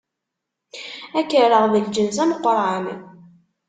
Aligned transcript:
Ad 1.19 1.25
k-rreɣ 1.29 1.63
d 1.71 1.73
lǧens 1.83 2.17
ameqran. 2.23 2.85